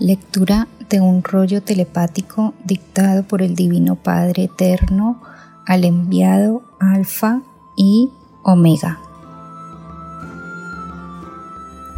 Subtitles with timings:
[0.00, 5.20] Lectura de un rollo telepático dictado por el Divino Padre Eterno
[5.66, 7.42] al enviado Alfa
[7.76, 8.08] y
[8.44, 9.00] Omega.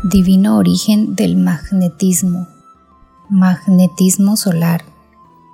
[0.02, 2.48] Divino origen del magnetismo.
[3.28, 4.82] Magnetismo solar.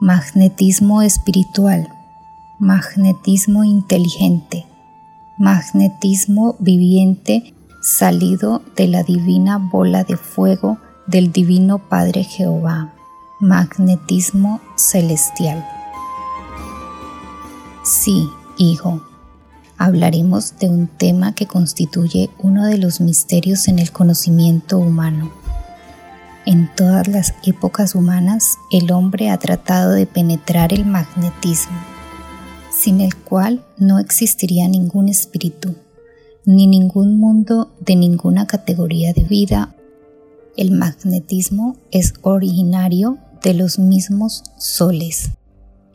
[0.01, 1.89] Magnetismo espiritual.
[2.61, 4.67] Magnetismo inteligente.
[5.37, 12.93] Magnetismo viviente salido de la divina bola de fuego del Divino Padre Jehová,
[13.39, 15.65] magnetismo celestial.
[17.85, 18.29] Sí,
[18.59, 19.01] hijo,
[19.79, 25.31] hablaremos de un tema que constituye uno de los misterios en el conocimiento humano.
[26.45, 31.77] En todas las épocas humanas, el hombre ha tratado de penetrar el magnetismo,
[32.71, 35.77] sin el cual no existiría ningún espíritu,
[36.45, 39.76] ni ningún mundo de ninguna categoría de vida
[40.57, 45.31] el magnetismo es originario de los mismos soles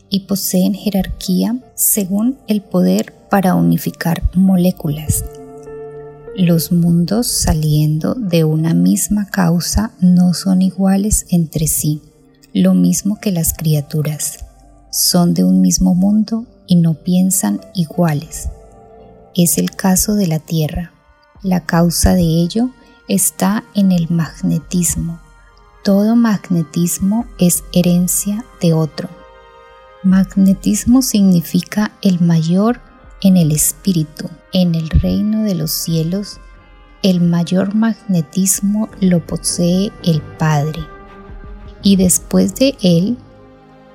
[0.09, 5.25] y poseen jerarquía según el poder para unificar moléculas.
[6.35, 12.01] Los mundos saliendo de una misma causa no son iguales entre sí,
[12.53, 14.45] lo mismo que las criaturas.
[14.91, 18.49] Son de un mismo mundo y no piensan iguales.
[19.35, 20.91] Es el caso de la Tierra.
[21.41, 22.71] La causa de ello
[23.11, 25.19] está en el magnetismo.
[25.83, 29.09] Todo magnetismo es herencia de otro.
[30.01, 32.79] Magnetismo significa el mayor
[33.21, 36.39] en el espíritu, en el reino de los cielos.
[37.03, 40.79] El mayor magnetismo lo posee el Padre.
[41.83, 43.17] Y después de él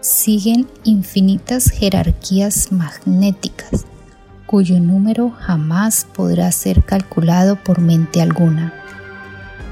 [0.03, 3.87] siguen infinitas jerarquías magnéticas,
[4.45, 8.75] cuyo número jamás podrá ser calculado por mente alguna.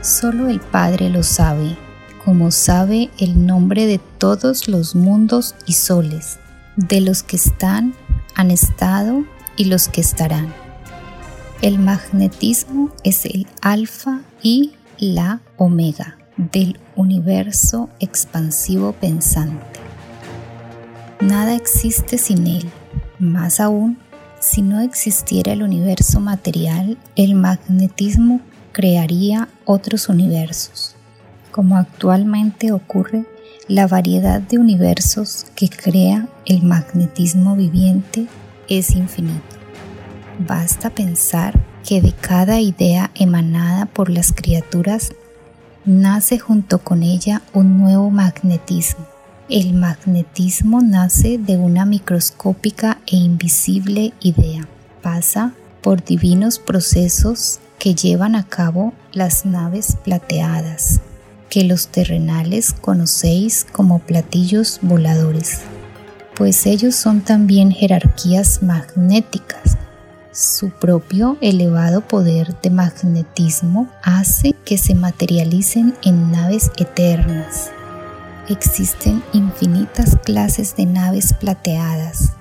[0.05, 1.79] Solo el Padre lo sabe,
[2.27, 6.39] como sabe el nombre de todos los mundos y soles,
[6.77, 7.95] de los que están,
[8.35, 9.25] han estado
[9.57, 10.53] y los que estarán.
[11.63, 19.81] El magnetismo es el alfa y la omega del universo expansivo pensante.
[21.23, 22.71] Nada existe sin él,
[23.19, 23.97] más aún,
[24.39, 28.43] si no existiera el universo material, el magnetismo
[28.75, 30.97] crearía otros universos.
[31.51, 33.25] Como actualmente ocurre,
[33.69, 38.27] la variedad de universos que crea el magnetismo viviente
[38.69, 39.57] es infinito.
[40.39, 45.13] Basta pensar que de cada idea emanada por las criaturas
[45.85, 49.07] nace junto con ella un nuevo magnetismo.
[49.49, 54.67] El magnetismo nace de una microscópica e invisible idea.
[55.03, 61.01] Pasa por divinos procesos que llevan a cabo las naves plateadas,
[61.49, 65.61] que los terrenales conocéis como platillos voladores,
[66.35, 69.77] pues ellos son también jerarquías magnéticas.
[70.33, 77.71] Su propio elevado poder de magnetismo hace que se materialicen en naves eternas.
[78.49, 82.33] Existen infinitas clases de naves plateadas,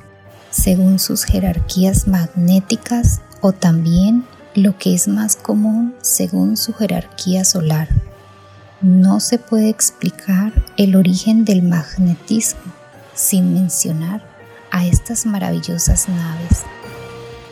[0.49, 7.87] según sus jerarquías magnéticas o también lo que es más común según su jerarquía solar.
[8.81, 12.73] No se puede explicar el origen del magnetismo
[13.13, 14.23] sin mencionar
[14.71, 16.63] a estas maravillosas naves.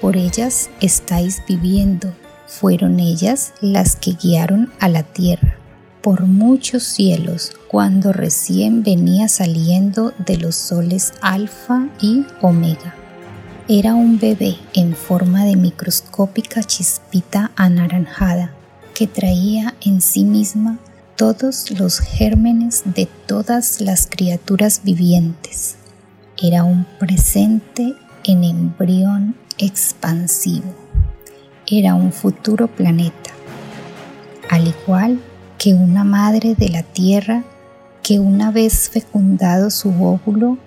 [0.02, 2.14] Por ellas estáis viviendo,
[2.48, 5.58] fueron ellas las que guiaron a la tierra
[6.02, 12.96] por muchos cielos cuando recién venía saliendo de los soles alfa y omega.
[13.74, 18.52] Era un bebé en forma de microscópica chispita anaranjada
[18.94, 20.78] que traía en sí misma
[21.16, 25.78] todos los gérmenes de todas las criaturas vivientes.
[26.38, 27.96] Era un presente
[28.26, 30.76] en embrión expansivo.
[31.66, 33.30] Era un futuro planeta,
[34.50, 35.22] al igual
[35.58, 37.46] que una madre de la tierra
[38.04, 40.58] que una vez fecundado su óvulo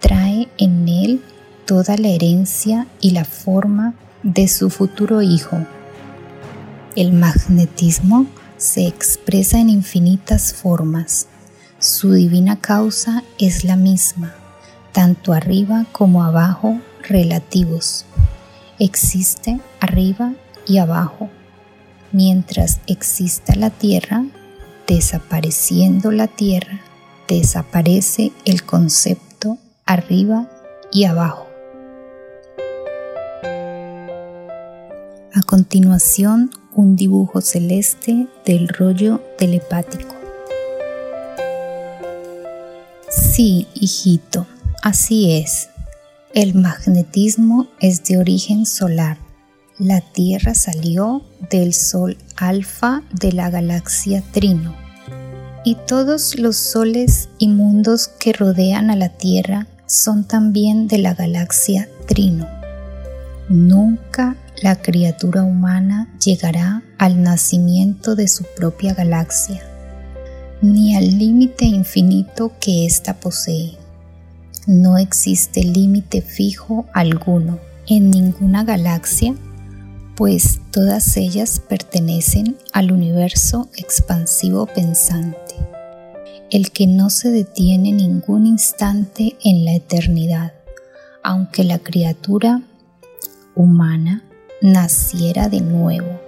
[0.00, 1.22] trae en él
[1.66, 5.66] toda la herencia y la forma de su futuro hijo.
[6.96, 8.26] El magnetismo
[8.56, 11.26] se expresa en infinitas formas.
[11.78, 14.34] Su divina causa es la misma,
[14.92, 16.78] tanto arriba como abajo
[17.08, 18.04] relativos.
[18.78, 20.34] Existe arriba
[20.66, 21.28] y abajo.
[22.12, 24.24] Mientras exista la tierra,
[24.86, 26.80] desapareciendo la tierra,
[27.26, 30.48] desaparece el concepto arriba
[30.92, 31.51] y abajo.
[35.34, 40.14] A continuación, un dibujo celeste del rollo telepático.
[43.08, 44.46] Sí, hijito,
[44.82, 45.70] así es.
[46.34, 49.16] El magnetismo es de origen solar.
[49.78, 54.76] La Tierra salió del Sol alfa de la galaxia Trino.
[55.64, 61.14] Y todos los soles y mundos que rodean a la Tierra son también de la
[61.14, 62.46] galaxia Trino.
[63.48, 69.60] Nunca la criatura humana llegará al nacimiento de su propia galaxia,
[70.60, 73.76] ni al límite infinito que ésta posee.
[74.68, 79.34] No existe límite fijo alguno en ninguna galaxia,
[80.14, 85.56] pues todas ellas pertenecen al universo expansivo pensante,
[86.52, 90.52] el que no se detiene ningún instante en la eternidad,
[91.24, 92.62] aunque la criatura
[93.56, 94.22] humana
[94.62, 96.20] naciera de nuevo,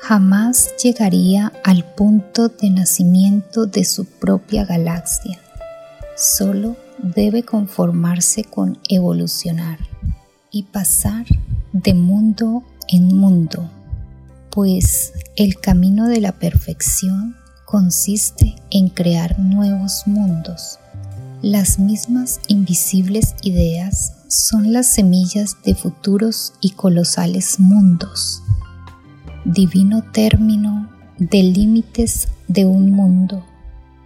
[0.00, 5.38] jamás llegaría al punto de nacimiento de su propia galaxia.
[6.16, 9.78] Solo debe conformarse con evolucionar
[10.50, 11.26] y pasar
[11.72, 13.70] de mundo en mundo,
[14.50, 17.36] pues el camino de la perfección
[17.66, 20.78] consiste en crear nuevos mundos.
[21.42, 28.42] Las mismas invisibles ideas son las semillas de futuros y colosales mundos.
[29.44, 33.44] Divino término de límites de un mundo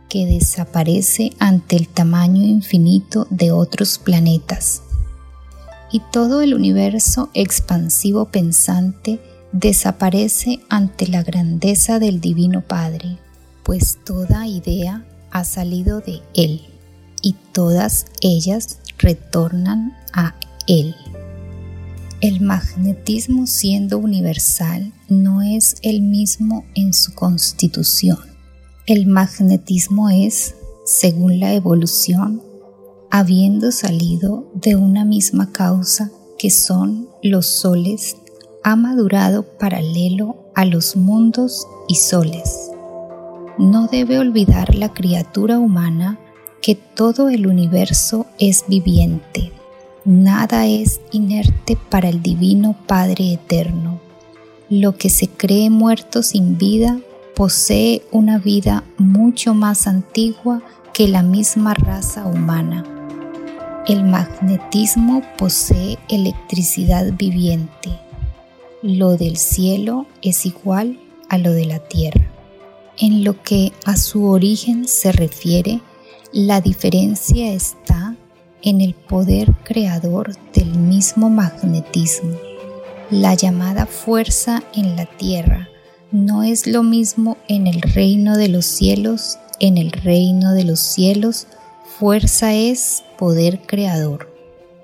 [0.09, 4.83] que desaparece ante el tamaño infinito de otros planetas.
[5.93, 9.21] Y todo el universo expansivo pensante
[9.53, 13.19] desaparece ante la grandeza del Divino Padre,
[13.65, 16.63] pues toda idea ha salido de Él
[17.23, 20.35] y todas ellas retornan a
[20.67, 20.95] Él.
[22.21, 28.19] El magnetismo siendo universal no es el mismo en su constitución.
[28.87, 30.55] El magnetismo es,
[30.85, 32.43] según la evolución,
[33.11, 38.17] habiendo salido de una misma causa que son los soles,
[38.63, 42.71] ha madurado paralelo a los mundos y soles.
[43.59, 46.19] No debe olvidar la criatura humana
[46.63, 49.53] que todo el universo es viviente.
[50.07, 54.01] Nada es inerte para el Divino Padre Eterno.
[54.71, 56.99] Lo que se cree muerto sin vida
[57.37, 60.63] posee una vida mucho más antigua
[60.95, 62.83] que la misma raza humana.
[63.87, 67.91] El magnetismo posee electricidad viviente.
[68.83, 70.99] Lo del cielo es igual
[71.29, 72.27] a lo de la tierra.
[72.97, 75.83] En lo que a su origen se refiere,
[76.33, 78.17] la diferencia está
[78.63, 82.37] en el poder creador del mismo magnetismo.
[83.11, 85.69] La llamada fuerza en la tierra
[86.13, 89.39] no es lo mismo en el reino de los cielos.
[89.61, 91.47] En el reino de los cielos,
[91.99, 94.33] fuerza es poder creador.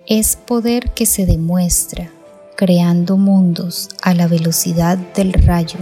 [0.07, 2.11] Es poder que se demuestra
[2.57, 5.79] creando mundos a la velocidad del rayo.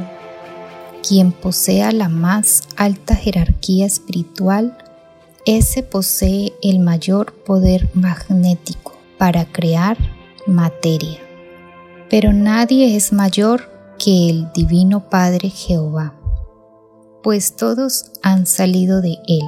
[1.07, 4.77] Quien posea la más alta jerarquía espiritual
[5.47, 9.99] ese posee el mayor poder magnético para crear
[10.47, 11.19] materia.
[12.09, 16.15] Pero nadie es mayor que el Divino Padre Jehová,
[17.23, 19.45] pues todos han salido de Él.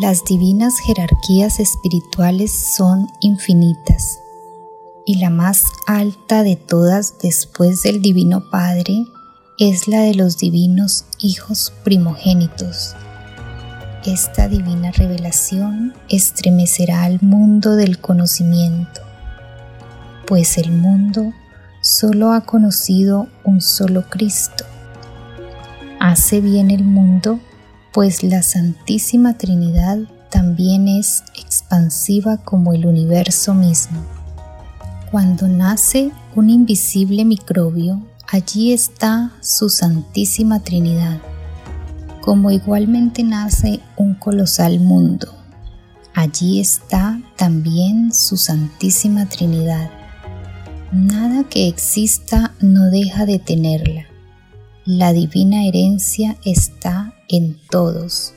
[0.00, 4.20] Las divinas jerarquías espirituales son infinitas,
[5.06, 9.06] y la más alta de todas después del Divino Padre
[9.58, 12.94] es la de los divinos hijos primogénitos
[14.04, 19.00] esta divina revelación estremecerá al mundo del conocimiento,
[20.26, 21.32] pues el mundo
[21.80, 24.64] solo ha conocido un solo Cristo.
[26.00, 27.40] Hace bien el mundo,
[27.92, 29.98] pues la Santísima Trinidad
[30.30, 34.04] también es expansiva como el universo mismo.
[35.10, 41.18] Cuando nace un invisible microbio, allí está su Santísima Trinidad
[42.28, 45.34] como igualmente nace un colosal mundo.
[46.12, 49.90] Allí está también su Santísima Trinidad.
[50.92, 54.08] Nada que exista no deja de tenerla.
[54.84, 58.34] La divina herencia está en todos.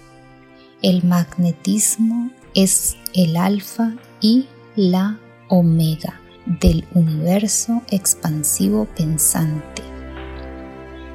[0.81, 4.45] El magnetismo es el alfa y
[4.77, 5.19] la
[5.49, 9.90] omega del universo expansivo pensante.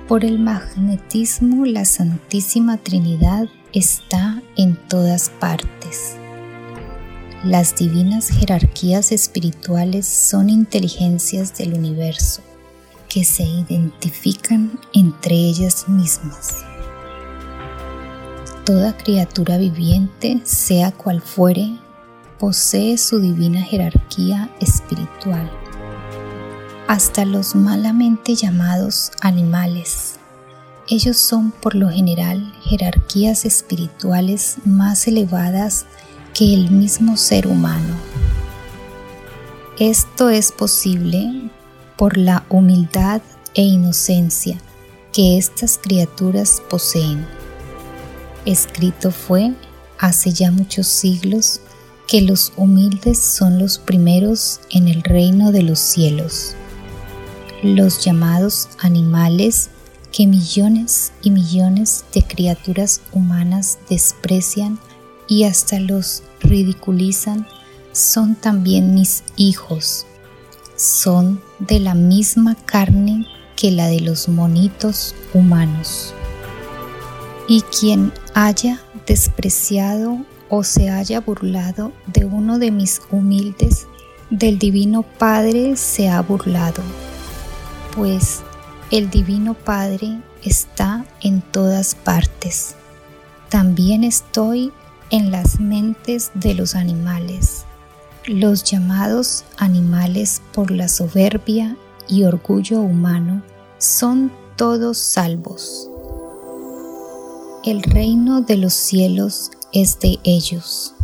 [0.08, 6.14] Por el magnetismo la Santísima Trinidad está en todas partes.
[7.42, 12.40] Las divinas jerarquías espirituales son inteligencias del universo
[13.08, 16.64] que se identifican entre ellas mismas.
[18.64, 21.68] Toda criatura viviente, sea cual fuere,
[22.38, 25.50] posee su divina jerarquía espiritual.
[26.88, 30.14] Hasta los malamente llamados animales.
[30.88, 35.86] Ellos son por lo general jerarquías espirituales más elevadas
[36.32, 37.96] que el mismo ser humano.
[39.80, 41.50] Esto es posible
[41.96, 43.20] por la humildad
[43.54, 44.56] e inocencia
[45.12, 47.26] que estas criaturas poseen.
[48.44, 49.54] Escrito fue
[49.98, 51.60] hace ya muchos siglos
[52.06, 56.54] que los humildes son los primeros en el reino de los cielos.
[57.66, 59.70] Los llamados animales
[60.12, 64.78] que millones y millones de criaturas humanas desprecian
[65.26, 67.44] y hasta los ridiculizan
[67.90, 70.06] son también mis hijos.
[70.76, 76.14] Son de la misma carne que la de los monitos humanos.
[77.48, 80.18] Y quien haya despreciado
[80.48, 83.88] o se haya burlado de uno de mis humildes,
[84.30, 86.82] del Divino Padre se ha burlado,
[87.96, 88.42] pues
[88.92, 92.76] el Divino Padre está en todas partes.
[93.48, 94.72] También estoy
[95.10, 97.64] en las mentes de los animales,
[98.26, 101.76] los llamados animales por la soberbia
[102.08, 103.42] y orgullo humano
[103.78, 105.88] son todos salvos.
[107.64, 110.94] El reino de los cielos es de ellos.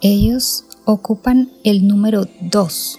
[0.00, 2.98] Ellos ocupan el número 2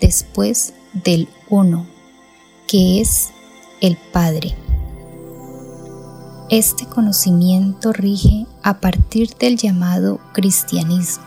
[0.00, 1.93] después del 1,
[2.66, 3.30] que es
[3.80, 4.54] el Padre.
[6.50, 11.24] Este conocimiento rige a partir del llamado cristianismo,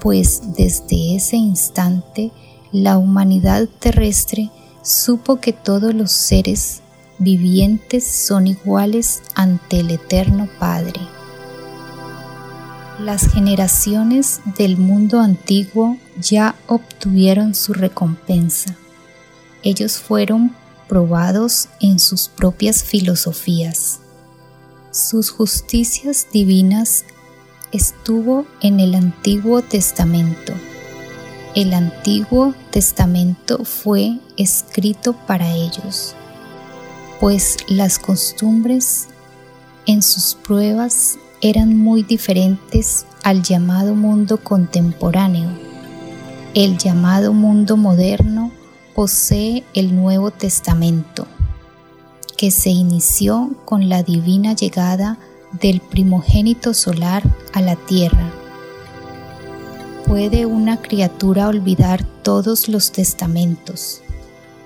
[0.00, 2.32] pues desde ese instante
[2.72, 4.50] la humanidad terrestre
[4.82, 6.82] supo que todos los seres
[7.18, 11.00] vivientes son iguales ante el Eterno Padre.
[13.00, 18.76] Las generaciones del mundo antiguo ya obtuvieron su recompensa.
[19.64, 20.54] Ellos fueron
[20.88, 23.98] probados en sus propias filosofías.
[24.92, 27.04] Sus justicias divinas
[27.72, 30.52] estuvo en el Antiguo Testamento
[31.54, 36.16] el Antiguo Testamento fue escrito para ellos,
[37.20, 39.06] pues las costumbres
[39.86, 45.48] en sus pruebas eran muy diferentes al llamado mundo contemporáneo.
[46.54, 48.50] El llamado mundo moderno
[48.94, 51.26] posee el Nuevo Testamento,
[52.36, 55.18] que se inició con la divina llegada
[55.60, 57.22] del primogénito solar
[57.52, 58.32] a la tierra
[60.06, 64.02] puede una criatura olvidar todos los testamentos,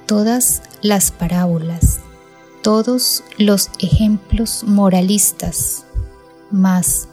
[0.07, 2.01] todas las parábolas,
[2.63, 5.85] todos los ejemplos moralistas,
[6.51, 7.09] mas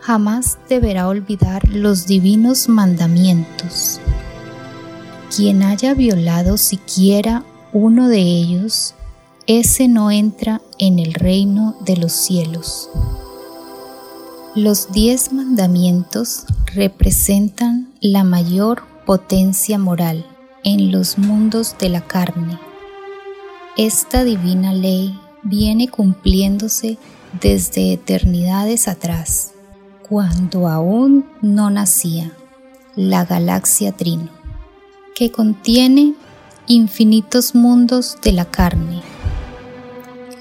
[0.00, 4.00] jamás deberá olvidar los divinos mandamientos.
[5.34, 8.94] Quien haya violado siquiera uno de ellos,
[9.46, 12.88] ese no entra en el reino de los cielos.
[14.56, 20.26] Los diez mandamientos representan la mayor potencia moral
[20.64, 22.58] en los mundos de la carne.
[23.76, 26.98] Esta divina ley viene cumpliéndose
[27.40, 29.52] desde eternidades atrás,
[30.08, 32.32] cuando aún no nacía
[32.96, 34.39] la galaxia Trino,
[35.14, 36.14] que contiene
[36.66, 39.02] infinitos mundos de la carne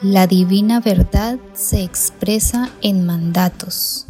[0.02, 4.06] la divina verdad se expresa en mandatos.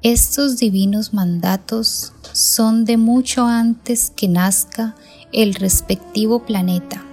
[0.00, 4.94] Estos divinos mandatos son de mucho antes que nazca
[5.30, 7.04] el respectivo planeta.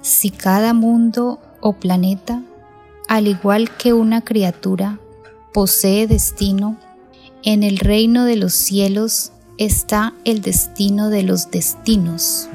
[0.00, 2.42] Si cada mundo o planeta,
[3.08, 4.98] al igual que una criatura,
[5.52, 6.78] posee destino,
[7.42, 12.48] en el reino de los cielos está el destino de los destinos.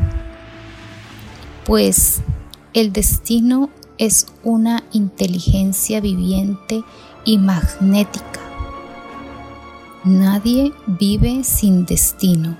[1.65, 2.21] Pues
[2.73, 6.83] el destino es una inteligencia viviente
[7.25, 8.39] y magnética.
[10.03, 12.57] Nadie vive sin destino.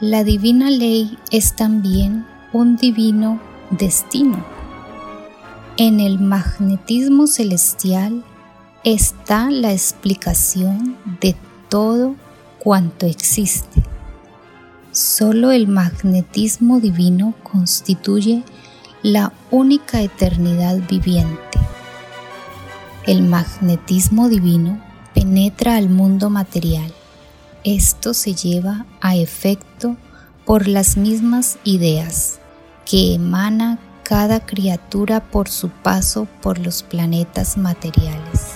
[0.00, 4.44] La divina ley es también un divino destino.
[5.76, 8.24] En el magnetismo celestial
[8.84, 11.34] está la explicación de
[11.68, 12.14] todo
[12.62, 13.82] cuanto existe.
[14.92, 18.44] Solo el magnetismo divino constituye
[19.02, 21.58] la única eternidad viviente.
[23.04, 24.80] El magnetismo divino
[25.12, 26.92] penetra al mundo material.
[27.64, 29.96] Esto se lleva a efecto
[30.44, 32.38] por las mismas ideas
[32.88, 38.51] que emana cada criatura por su paso por los planetas materiales.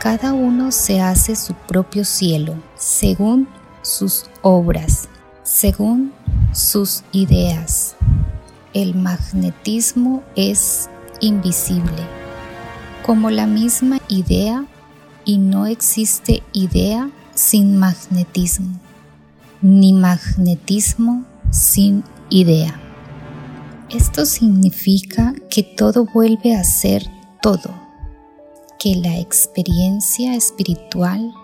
[0.00, 3.48] Cada uno se hace su propio cielo según
[3.82, 5.08] sus obras,
[5.42, 6.12] según
[6.52, 7.96] sus ideas.
[8.74, 10.88] El magnetismo es
[11.20, 12.06] invisible,
[13.04, 14.66] como la misma idea,
[15.24, 18.78] y no existe idea sin magnetismo,
[19.60, 22.80] ni magnetismo sin idea.
[23.90, 27.04] Esto significa que todo vuelve a ser
[27.42, 27.87] todo,
[28.78, 31.34] que la experiencia espiritual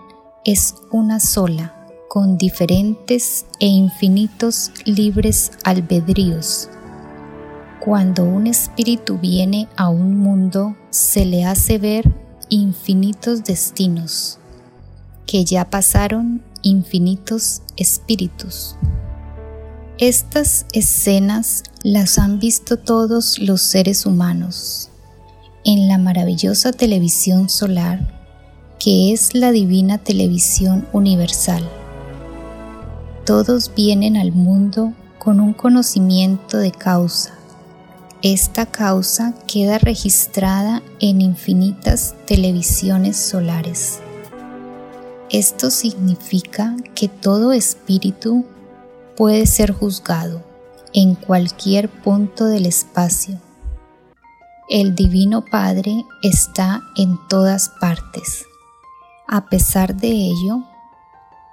[0.45, 1.73] es una sola,
[2.07, 6.69] con diferentes e infinitos libres albedríos.
[7.81, 12.09] Cuando un espíritu viene a un mundo, se le hace ver
[12.47, 14.39] infinitos destinos,
[15.25, 18.77] que ya pasaron infinitos espíritus.
[19.97, 24.89] Estas escenas las han visto todos los seres humanos
[25.65, 28.15] en la maravillosa televisión solar
[28.79, 31.67] que es la divina televisión universal.
[33.25, 37.33] Todos vienen al mundo con un conocimiento de causa.
[38.21, 43.99] Esta causa queda registrada en infinitas televisiones solares.
[45.31, 48.45] Esto significa que todo espíritu
[49.17, 50.43] puede ser juzgado
[50.93, 53.39] en cualquier punto del espacio.
[54.69, 58.45] El Divino Padre está en todas partes.
[59.27, 60.63] A pesar de ello,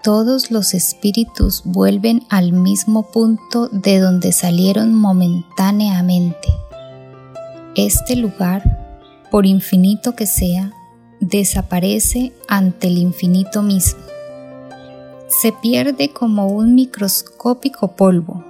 [0.02, 6.48] todos los espíritus vuelven al mismo punto de donde salieron momentáneamente.
[7.74, 10.72] Este lugar, por infinito que sea,
[11.20, 14.02] desaparece ante el infinito mismo
[15.40, 18.44] se pierde como un microscópico polvo.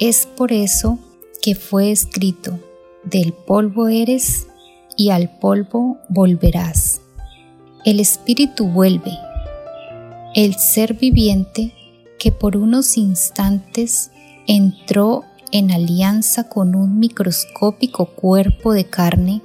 [0.00, 0.98] Es por eso
[1.40, 2.58] que fue escrito,
[3.06, 4.48] del polvo eres
[4.96, 7.00] y al polvo volverás.
[7.84, 9.16] El espíritu vuelve,
[10.34, 11.72] el ser viviente
[12.18, 14.10] que por unos instantes
[14.46, 19.40] entró en alianza con un microscópico cuerpo de carne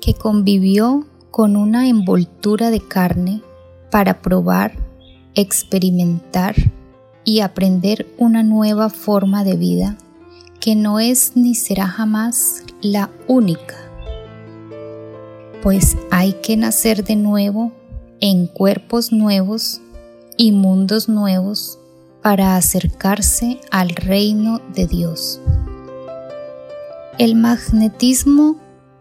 [0.00, 3.42] que convivió con una envoltura de carne
[3.90, 4.72] para probar
[5.34, 6.54] experimentar
[7.24, 9.98] y aprender una nueva forma de vida
[10.60, 13.76] que no es ni será jamás la única,
[15.62, 17.72] pues hay que nacer de nuevo
[18.20, 19.80] en cuerpos nuevos
[20.36, 21.78] y mundos nuevos
[22.22, 25.40] para acercarse al reino de Dios.
[27.18, 28.56] El magnetismo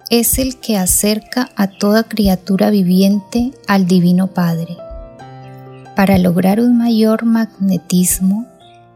[0.10, 4.78] es el que acerca a toda criatura viviente al Divino Padre.
[5.98, 8.48] Para lograr un mayor magnetismo,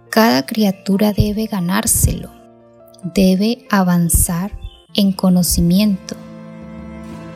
[0.10, 2.32] cada criatura debe ganárselo,
[3.04, 4.54] debe avanzar
[4.98, 6.16] en conocimiento.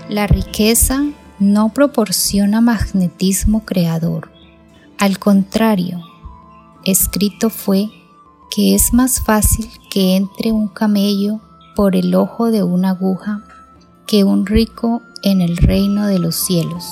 [0.10, 1.06] La riqueza
[1.40, 4.30] no proporciona magnetismo creador.
[4.98, 6.02] Al contrario,
[6.84, 7.90] escrito fue
[8.54, 11.40] que es más fácil que entre un camello
[11.76, 13.46] por el ojo de una aguja
[14.06, 16.86] que un rico en el reino de los cielos.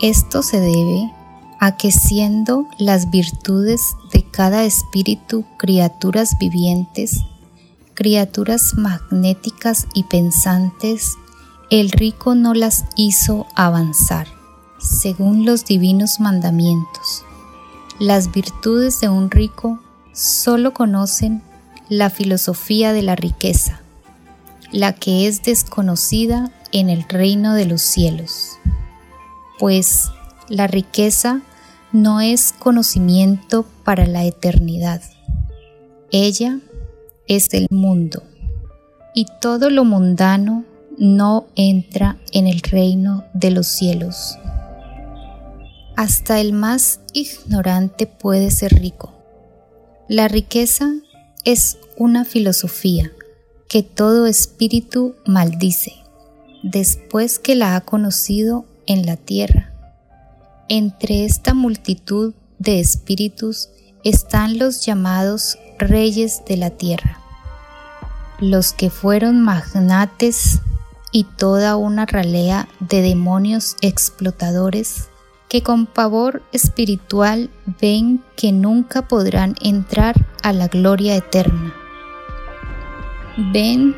[0.00, 1.12] Esto se debe
[1.60, 3.80] a que siendo las virtudes
[4.12, 7.22] de cada espíritu criaturas vivientes,
[7.98, 11.16] criaturas magnéticas y pensantes,
[11.68, 14.28] el rico no las hizo avanzar,
[14.78, 17.24] según los divinos mandamientos.
[17.98, 19.80] Las virtudes de un rico
[20.12, 21.42] solo conocen
[21.88, 23.80] la filosofía de la riqueza,
[24.70, 28.60] la que es desconocida en el reino de los cielos,
[29.58, 30.12] pues
[30.48, 31.40] la riqueza
[31.90, 35.02] no es conocimiento para la eternidad.
[36.12, 36.60] Ella
[37.28, 38.22] es el mundo
[39.14, 40.64] y todo lo mundano
[40.98, 44.38] no entra en el reino de los cielos.
[45.96, 49.12] Hasta el más ignorante puede ser rico.
[50.08, 50.92] La riqueza
[51.44, 53.12] es una filosofía
[53.68, 55.92] que todo espíritu maldice
[56.62, 59.68] después que la ha conocido en la tierra
[60.68, 63.70] entre esta multitud de espíritus
[64.04, 67.18] están los llamados reyes de la tierra,
[68.40, 70.60] los que fueron magnates
[71.12, 75.08] y toda una ralea de demonios explotadores
[75.48, 81.74] que con pavor espiritual ven que nunca podrán entrar a la gloria eterna.
[83.52, 83.96] Ven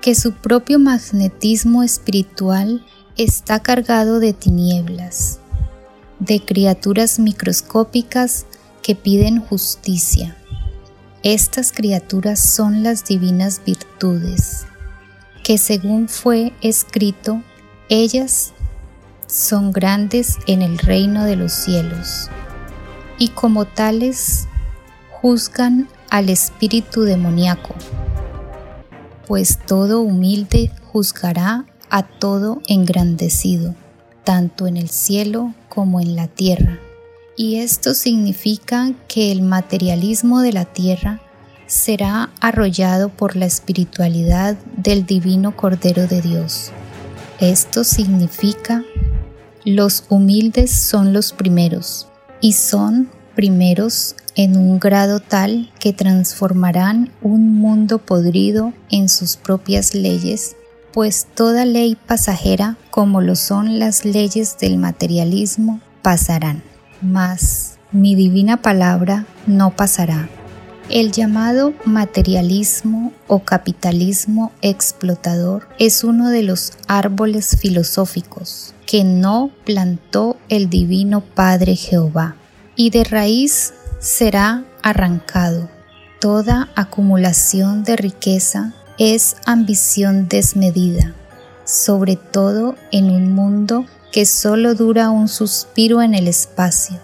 [0.00, 2.84] que su propio magnetismo espiritual
[3.16, 5.40] está cargado de tinieblas
[6.24, 8.46] de criaturas microscópicas
[8.80, 10.36] que piden justicia.
[11.22, 14.66] Estas criaturas son las divinas virtudes,
[15.44, 17.42] que según fue escrito,
[17.88, 18.52] ellas
[19.28, 22.28] son grandes en el reino de los cielos,
[23.18, 24.48] y como tales
[25.10, 27.74] juzgan al espíritu demoníaco,
[29.28, 33.76] pues todo humilde juzgará a todo engrandecido,
[34.24, 36.80] tanto en el cielo como en la tierra.
[37.36, 41.20] Y esto significa que el materialismo de la tierra
[41.66, 46.70] será arrollado por la espiritualidad del divino Cordero de Dios.
[47.40, 48.84] Esto significa
[49.64, 52.08] los humildes son los primeros
[52.40, 59.94] y son primeros en un grado tal que transformarán un mundo podrido en sus propias
[59.94, 60.56] leyes
[60.92, 66.62] pues toda ley pasajera, como lo son las leyes del materialismo, pasarán.
[67.02, 70.28] Mas mi divina palabra no pasará.
[70.88, 80.36] El llamado materialismo o capitalismo explotador es uno de los árboles filosóficos que no plantó
[80.48, 82.36] el divino Padre Jehová,
[82.76, 85.68] y de raíz será arrancado.
[86.20, 91.14] Toda acumulación de riqueza es ambición desmedida,
[91.64, 97.00] sobre todo en un mundo que solo dura un suspiro en el espacio.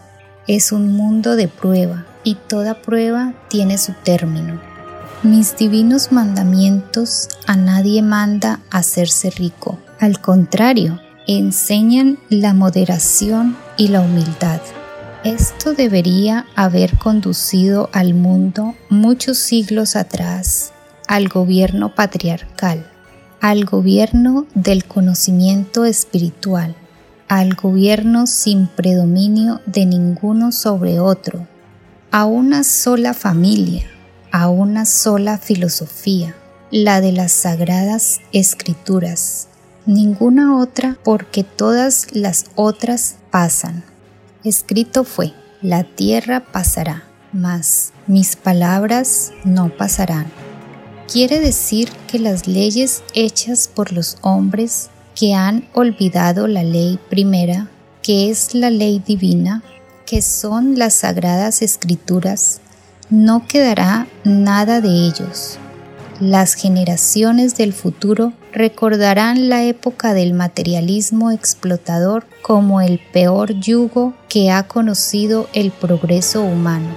[0.47, 4.61] Es un mundo de prueba y toda prueba tiene su término.
[5.23, 9.79] Mis divinos mandamientos a nadie manda hacerse rico.
[9.99, 14.61] Al contrario, enseñan la moderación y la humildad.
[15.25, 20.73] Esto debería haber conducido al mundo muchos siglos atrás
[21.09, 22.87] al gobierno patriarcal,
[23.41, 26.77] al gobierno del conocimiento espiritual,
[27.29, 31.47] al gobierno sin predominio de ninguno sobre otro,
[32.11, 33.87] a una sola familia,
[34.33, 36.35] a una sola filosofía,
[36.71, 39.49] la de las sagradas escrituras,
[39.85, 43.85] ninguna otra porque todas las otras pasan.
[44.43, 50.27] Escrito fue, la tierra pasará, mas mis palabras no pasarán.
[51.13, 57.69] Quiere decir que las leyes hechas por los hombres que han olvidado la ley primera,
[58.03, 59.65] que es la ley divina,
[60.07, 62.61] que son las sagradas escrituras,
[63.11, 65.59] no quedará nada de ellos.
[66.21, 74.53] Las generaciones del futuro recordarán la época del materialismo explotador como el peor yugo que
[74.53, 76.91] ha conocido el progreso humano,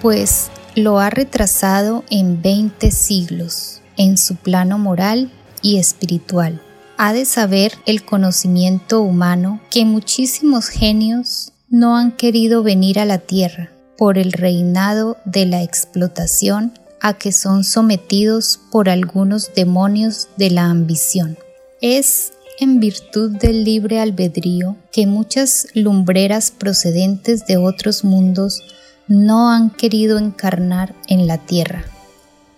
[0.00, 6.62] pues lo ha retrasado en 20 siglos en su plano moral y espiritual.
[7.00, 13.18] Ha de saber el conocimiento humano que muchísimos genios no han querido venir a la
[13.18, 20.50] tierra por el reinado de la explotación a que son sometidos por algunos demonios de
[20.50, 21.38] la ambición.
[21.80, 28.60] Es en virtud del libre albedrío que muchas lumbreras procedentes de otros mundos
[29.06, 31.84] no han querido encarnar en la tierra.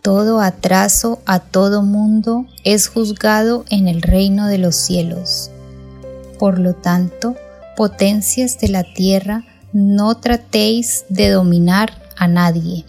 [0.03, 5.51] Todo atraso a todo mundo es juzgado en el reino de los cielos.
[6.39, 7.37] Por lo tanto,
[7.77, 12.87] potencias de la tierra, no tratéis de dominar a nadie,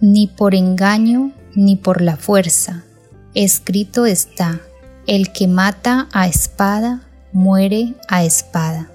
[0.00, 2.84] ni por engaño ni por la fuerza.
[3.34, 4.60] Escrito está,
[5.06, 8.90] el que mata a espada, muere a espada.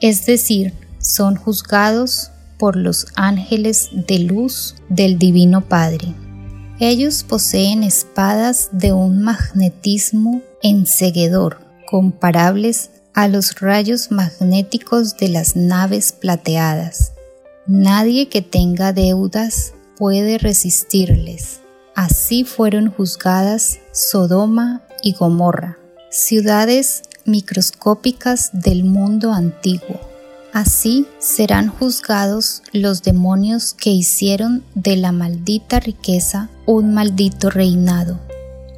[0.00, 6.14] Es decir, son juzgados por los ángeles de luz del Divino Padre.
[6.84, 16.10] Ellos poseen espadas de un magnetismo enseguedor, comparables a los rayos magnéticos de las naves
[16.10, 17.12] plateadas.
[17.68, 21.60] Nadie que tenga deudas puede resistirles.
[21.94, 25.78] Así fueron juzgadas Sodoma y Gomorra,
[26.10, 30.11] ciudades microscópicas del mundo antiguo
[30.52, 38.20] Así serán juzgados los demonios que hicieron de la maldita riqueza un maldito reinado,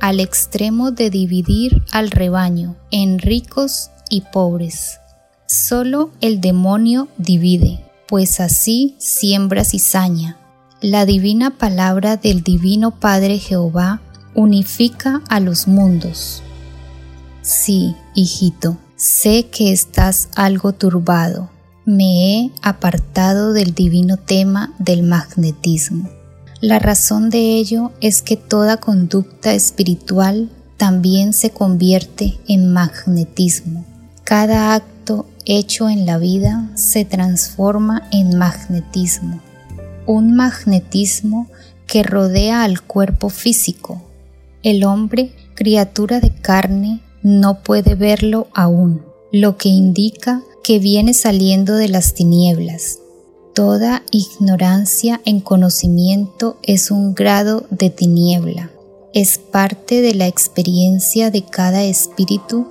[0.00, 5.00] al extremo de dividir al rebaño en ricos y pobres.
[5.46, 10.36] Solo el demonio divide, pues así siembra cizaña.
[10.80, 14.00] La divina palabra del Divino Padre Jehová
[14.34, 16.40] unifica a los mundos.
[17.42, 21.53] Sí, hijito, sé que estás algo turbado
[21.84, 26.08] me he apartado del divino tema del magnetismo.
[26.60, 33.84] La razón de ello es que toda conducta espiritual también se convierte en magnetismo.
[34.24, 39.42] Cada acto hecho en la vida se transforma en magnetismo.
[40.06, 41.48] Un magnetismo
[41.86, 44.02] que rodea al cuerpo físico.
[44.62, 51.74] El hombre, criatura de carne, no puede verlo aún, lo que indica que viene saliendo
[51.74, 52.98] de las tinieblas.
[53.54, 58.70] Toda ignorancia en conocimiento es un grado de tiniebla.
[59.12, 62.66] Es parte de la experiencia de cada espíritu.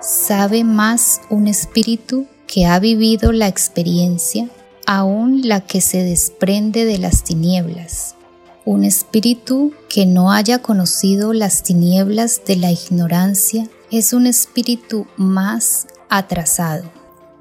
[0.00, 4.48] Sabe más un espíritu que ha vivido la experiencia,
[4.86, 8.14] aún la que se desprende de las tinieblas.
[8.64, 15.86] Un espíritu que no haya conocido las tinieblas de la ignorancia es un espíritu más
[16.08, 16.95] atrasado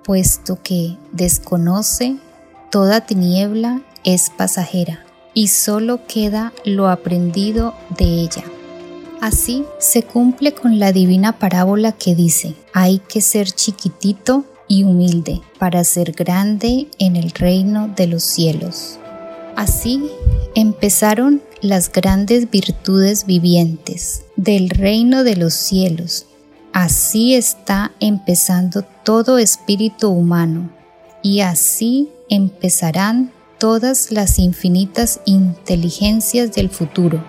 [0.05, 2.17] puesto que desconoce
[2.69, 8.43] toda tiniebla es pasajera y solo queda lo aprendido de ella.
[9.19, 15.41] Así se cumple con la divina parábola que dice, hay que ser chiquitito y humilde
[15.57, 18.99] para ser grande en el reino de los cielos.
[19.55, 20.09] Así
[20.53, 26.27] empezaron las grandes virtudes vivientes del reino de los cielos
[26.75, 30.69] Así está empezando todo espíritu humano
[31.23, 37.23] y así empezarán todas las infinitas inteligencias del futuro.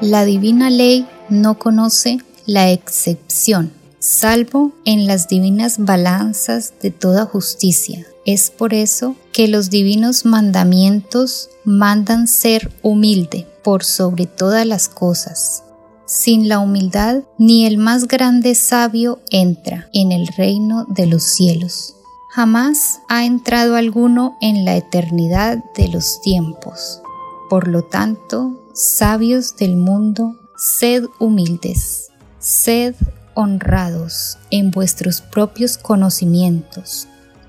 [0.00, 8.06] La divina ley no conoce la excepción, salvo en las divinas balanzas de toda justicia.
[8.24, 15.64] Es por eso que los divinos mandamientos mandan ser humilde por sobre todas las cosas
[16.08, 21.94] sin la humildad, ni el más grande sabio entra en el reino de los cielos.
[22.30, 27.02] Jamás ha entrado alguno en la eternidad de los tiempos.
[27.50, 32.94] Por lo tanto, sabios del mundo, sed humildes, sed
[33.34, 37.06] honrados en vuestros propios conocimientos,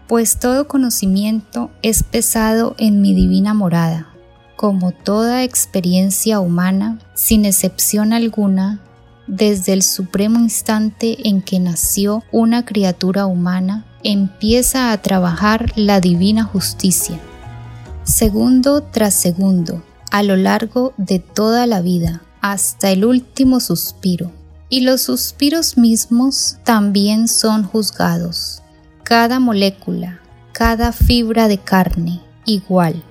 [0.07, 4.08] pues todo conocimiento es pesado en mi divina morada
[4.59, 8.81] como toda experiencia humana, sin excepción alguna,
[9.25, 16.43] desde el supremo instante en que nació una criatura humana, empieza a trabajar la divina
[16.43, 17.17] justicia.
[18.03, 24.29] Segundo tras segundo, a lo largo de toda la vida, hasta el último suspiro.
[24.67, 28.61] Y los suspiros mismos también son juzgados.
[29.03, 30.19] Cada molécula,
[30.51, 33.01] cada fibra de carne, igual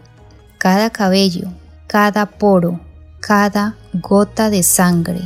[0.58, 1.48] cada cabello,
[1.86, 2.80] cada poro,
[3.20, 5.20] cada gota de sangre,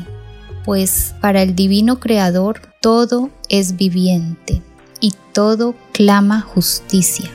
[0.65, 4.63] pues para el divino Creador todo es viviente
[5.01, 7.31] y todo clama justicia.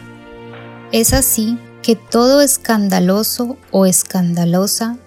[0.92, 4.98] Es así que todo escandaloso o escandalosa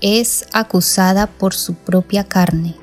[0.00, 2.76] es acusada por su propia carne,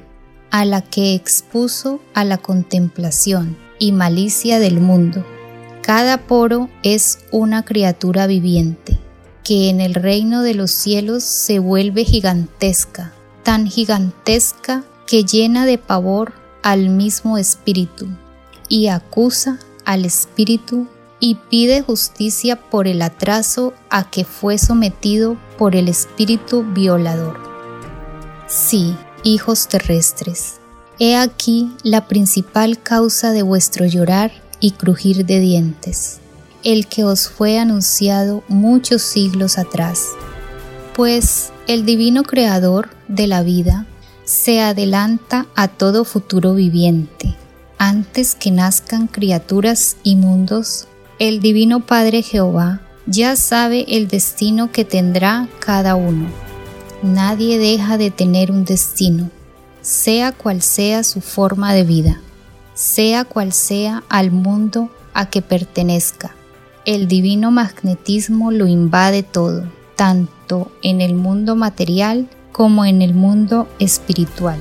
[0.51, 5.25] a la que expuso a la contemplación y malicia del mundo.
[5.81, 8.94] Cada poro es una criatura viviente
[9.45, 15.77] que en el reino de los cielos se vuelve gigantesca, tan gigantesca que llena de
[15.77, 18.07] pavor al mismo espíritu
[18.67, 20.87] y acusa al espíritu
[21.19, 27.39] y pide justicia por el atraso a que fue sometido por el espíritu violador.
[28.47, 30.55] Sí, hijos terrestres,
[30.97, 36.19] he aquí la principal causa de vuestro llorar y crujir de dientes
[36.65, 40.09] el que os fue anunciado muchos siglos atrás.
[40.95, 43.85] Pues el divino creador de la vida
[44.25, 47.35] se adelanta a todo futuro viviente.
[47.77, 50.87] Antes que nazcan criaturas y mundos,
[51.19, 56.27] el divino Padre Jehová ya sabe el destino que tendrá cada uno.
[57.03, 59.29] Nadie deja de tener un destino,
[59.81, 62.21] sea cual sea su forma de vida,
[62.73, 66.33] sea cual sea al mundo a que pertenezca
[66.85, 69.63] el divino magnetismo lo invade todo,
[69.95, 74.59] tanto en el mundo material como en el mundo espiritual.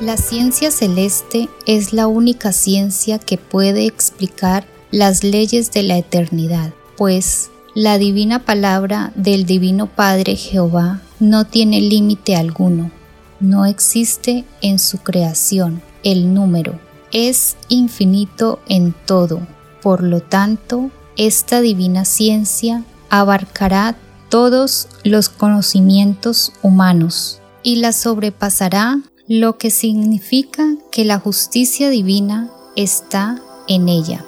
[0.00, 6.72] La ciencia celeste es la única ciencia que puede explicar las leyes de la eternidad,
[6.96, 12.90] pues la divina palabra del Divino Padre Jehová no tiene límite alguno,
[13.38, 16.80] no existe en su creación el número,
[17.12, 19.40] es infinito en todo,
[19.82, 23.96] por lo tanto esta divina ciencia abarcará
[24.28, 33.40] todos los conocimientos humanos y la sobrepasará, lo que significa que la justicia divina está
[33.68, 34.24] en ella.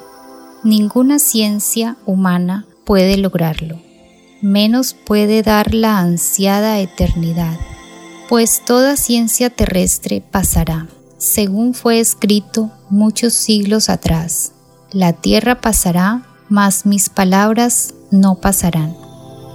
[0.65, 3.81] Ninguna ciencia humana puede lograrlo,
[4.43, 7.59] menos puede dar la ansiada eternidad,
[8.29, 14.53] pues toda ciencia terrestre pasará, según fue escrito muchos siglos atrás.
[14.93, 18.95] La tierra pasará mas mis palabras no pasarán.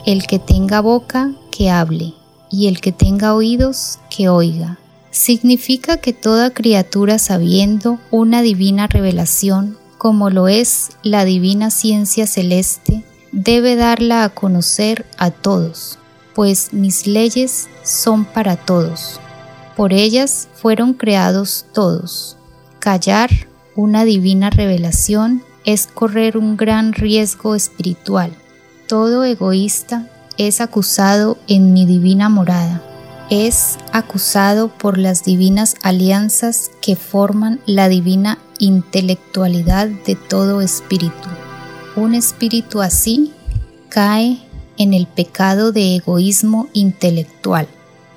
[0.07, 2.15] El que tenga boca, que hable,
[2.49, 4.79] y el que tenga oídos, que oiga.
[5.11, 13.03] Significa que toda criatura sabiendo una divina revelación, como lo es la divina ciencia celeste,
[13.31, 15.99] debe darla a conocer a todos,
[16.33, 19.19] pues mis leyes son para todos.
[19.75, 22.37] Por ellas fueron creados todos.
[22.79, 23.29] Callar
[23.75, 28.31] una divina revelación es correr un gran riesgo espiritual.
[28.87, 32.81] Todo egoísta es acusado en mi divina morada.
[33.29, 41.27] Es acusado por las divinas alianzas que forman la divina intelectualidad de todo espíritu.
[41.97, 43.33] Un espíritu así
[43.89, 44.39] cae
[44.77, 47.67] en el pecado de egoísmo intelectual.